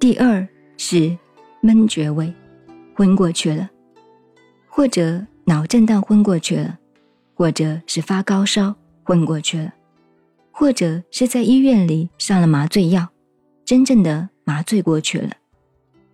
[0.00, 1.18] 第二是
[1.60, 2.32] 闷厥位，
[2.94, 3.68] 昏过去了，
[4.68, 6.78] 或者脑震荡昏过去了，
[7.34, 9.74] 或者是发高烧昏过去了，
[10.52, 13.08] 或者是在医院里上了麻醉药，
[13.64, 15.32] 真正的麻醉过去了，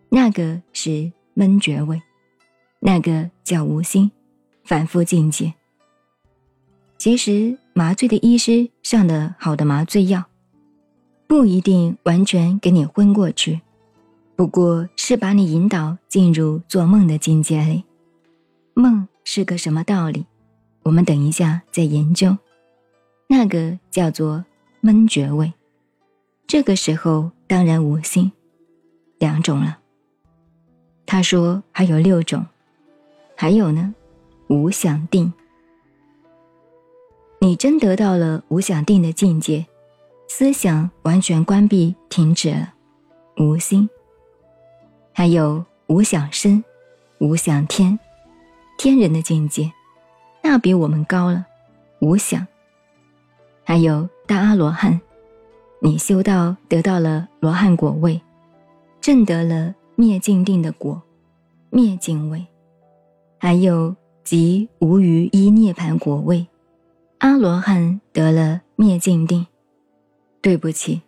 [0.08, 2.00] 那个是闷厥位，
[2.80, 4.10] 那个叫无心，
[4.64, 5.52] 反复境界。
[6.96, 10.24] 其实麻醉的医师上的好的麻醉药。
[11.26, 13.62] 不一定完全给你昏过去，
[14.36, 17.84] 不过是把你引导进入做梦的境界里。
[18.74, 20.26] 梦是个什么道理？
[20.82, 22.36] 我们等一下再研究。
[23.28, 24.44] 那个叫做
[24.80, 25.52] 闷觉位，
[26.46, 28.32] 这个时候当然无心，
[29.18, 29.78] 两种了。
[31.06, 32.44] 他说还有六种，
[33.36, 33.94] 还有呢，
[34.48, 35.32] 无想定。
[37.40, 39.66] 你真得到了无想定的境界。
[40.26, 42.74] 思想完全关闭、停止了，
[43.36, 43.88] 无心。
[45.16, 46.62] 还有无想身、
[47.18, 47.96] 无想天，
[48.76, 49.72] 天人的境界，
[50.42, 51.46] 那比我们高了，
[52.00, 52.44] 无想。
[53.62, 55.00] 还有大阿罗汉，
[55.80, 58.20] 你修道得到了罗汉果位，
[59.00, 61.00] 证得了灭尽定的果，
[61.70, 62.44] 灭尽位。
[63.38, 66.44] 还有即无余一涅盘果位，
[67.18, 69.46] 阿罗汉得了灭尽定。
[70.42, 71.02] 对不起，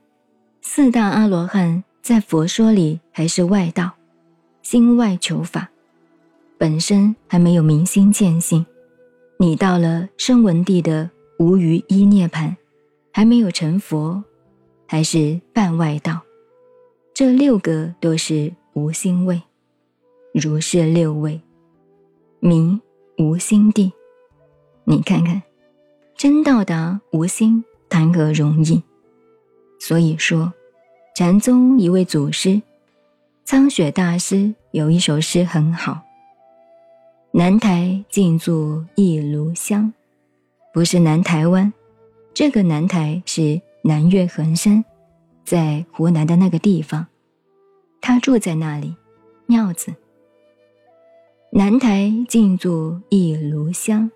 [0.63, 3.96] 四大阿罗汉在佛说里还是外道，
[4.69, 5.71] 心外求法，
[6.59, 8.67] 本身还没有明心见性。
[9.39, 12.57] 你到了声闻地的无余一涅盘，
[13.13, 14.25] 还没有成佛，
[14.89, 16.21] 还是半外道。
[17.15, 19.41] 这六个都是无心位，
[20.35, 21.41] 如是六位，
[22.41, 22.81] 名
[23.19, 23.93] 无心地。
[24.83, 25.41] 你看看，
[26.17, 28.83] 真到达无心，谈何容易？
[29.79, 30.53] 所以说，
[31.15, 32.61] 禅宗一位祖师
[33.47, 36.03] 苍雪大师有一首诗很好
[37.31, 39.95] ：“南台静坐一炉香”，
[40.75, 41.73] 不是南台湾，
[42.35, 44.85] 这个南台是南岳衡山，
[45.45, 47.07] 在湖南的那个地方，
[48.01, 48.97] 他住在那里，
[49.47, 49.95] 庙子。
[51.53, 54.11] 南台静坐一炉香，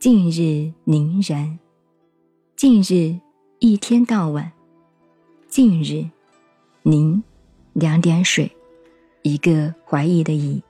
[0.00, 1.60] 近日凝然，
[2.56, 3.20] 近日
[3.60, 4.50] 一天到晚。
[5.46, 6.10] 近日，
[6.82, 7.22] 凝
[7.78, 8.50] 两点水，
[9.22, 10.60] 一个怀疑的疑，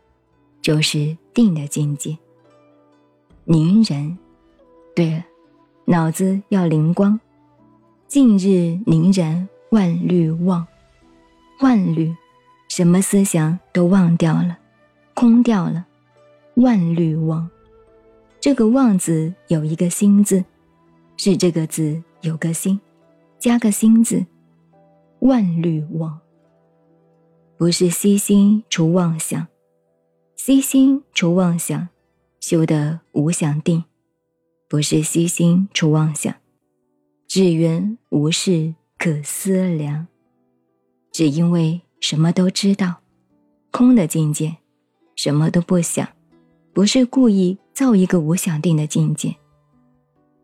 [0.61, 2.19] 就是定的境界。
[3.45, 4.19] 凝然，
[4.95, 5.25] 对了，
[5.87, 7.19] 脑子要灵光。
[8.09, 10.67] 近日凝然，万虑忘，
[11.61, 12.15] 万虑，
[12.69, 14.59] 什么思想都忘掉了，
[15.15, 15.87] 空掉了。
[16.57, 17.49] 万虑忘，
[18.39, 20.45] 这个忘字有一个心字，
[21.17, 22.79] 是这个字有个心，
[23.39, 24.27] 加个心字。
[25.21, 26.21] 万虑妄，
[27.59, 29.49] 不是悉心除妄想，
[30.37, 31.89] 悉心除妄想，
[32.39, 33.83] 修得无想定；
[34.69, 36.33] 不是悉心除妄想，
[37.27, 40.07] 只缘无事可思量。
[41.11, 43.01] 只因为什么都知道，
[43.73, 44.59] 空的境界，
[45.17, 46.09] 什么都不想，
[46.73, 49.35] 不是故意造一个无想定的境界。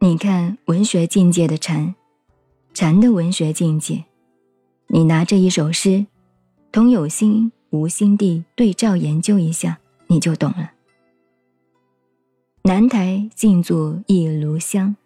[0.01, 1.95] 你看文学境界的禅，
[2.73, 4.05] 禅的文学境界。
[4.89, 6.07] 你拿这一首诗，
[6.75, 10.73] 同有心无心地对照研究一下，你就懂了。
[12.65, 14.97] 南台静坐一炉香，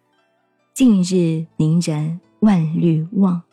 [0.73, 3.43] 近日凝然万虑忘，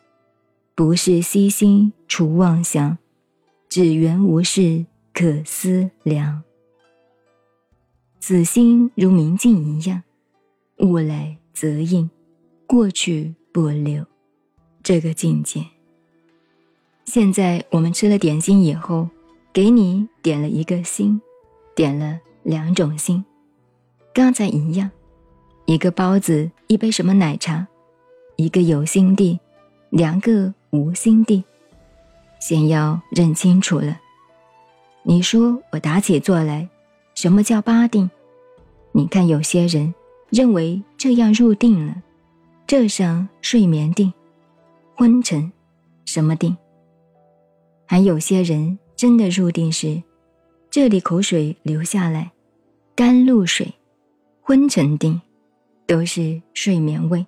[0.73, 2.97] 不是悉心除妄想，
[3.69, 6.41] 只缘无事可思量。
[8.19, 10.01] 此心如明镜一样，
[10.79, 12.09] 物来则应，
[12.65, 14.03] 过去不留，
[14.81, 15.63] 这个境界。
[17.07, 19.07] 现在我们吃了点心以后，
[19.53, 21.21] 给你点了一个心，
[21.73, 23.23] 点了两种心，
[24.13, 24.91] 刚才一样，
[25.67, 27.65] 一个包子，一杯什么奶茶，
[28.35, 29.39] 一个有心地，
[29.89, 31.45] 两个无心地，
[32.41, 33.97] 先要认清楚了。
[35.03, 36.67] 你说我打起坐来，
[37.15, 38.11] 什么叫八定？
[38.91, 39.95] 你看有些人
[40.29, 42.03] 认为这样入定了，
[42.67, 44.11] 这上睡眠定，
[44.93, 45.49] 昏沉，
[46.03, 46.55] 什么定？
[47.89, 50.03] 还有些人真的入定时，
[50.69, 52.31] 这里口水流下来，
[52.93, 53.73] 甘露水，
[54.41, 55.19] 昏沉定，
[55.85, 57.25] 都是睡眠味，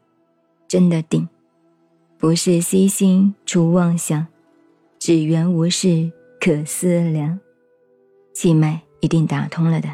[0.67, 1.27] 真的定，
[2.17, 4.27] 不是悉心除妄想，
[4.99, 6.11] 只缘无事
[6.41, 7.39] 可思量，
[8.33, 9.89] 气脉一定打通了的。